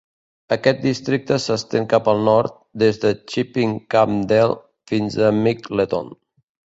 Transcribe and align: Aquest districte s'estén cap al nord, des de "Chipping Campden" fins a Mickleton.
Aquest 0.55 0.79
districte 0.85 1.37
s'estén 1.43 1.85
cap 1.91 2.09
al 2.13 2.23
nord, 2.29 2.57
des 2.85 2.99
de 3.03 3.11
"Chipping 3.33 3.77
Campden" 3.97 4.57
fins 4.93 5.19
a 5.29 5.35
Mickleton. 5.43 6.11